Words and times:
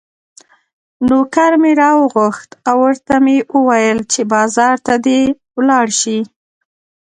نوکر 1.07 1.51
مې 1.61 1.71
راوغوښت 1.81 2.49
او 2.69 2.77
ورته 2.85 3.15
مې 3.23 3.37
وویل 3.55 3.99
چې 4.11 4.21
بازار 4.33 4.75
ته 4.85 4.93
دې 5.05 5.19
ولاړ 5.57 5.87
شي. 5.99 6.19